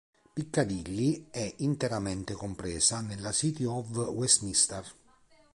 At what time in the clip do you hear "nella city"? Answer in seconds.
3.01-3.65